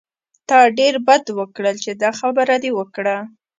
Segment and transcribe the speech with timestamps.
[0.49, 3.15] تا ډېر بد وکړل چې دا خبره دې وکړه.